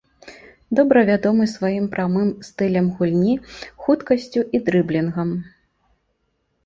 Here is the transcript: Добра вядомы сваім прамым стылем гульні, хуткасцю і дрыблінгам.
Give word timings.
Добра 0.79 1.01
вядомы 1.09 1.45
сваім 1.55 1.85
прамым 1.93 2.31
стылем 2.49 2.89
гульні, 3.01 3.35
хуткасцю 3.85 4.41
і 4.59 4.67
дрыблінгам. 4.67 5.29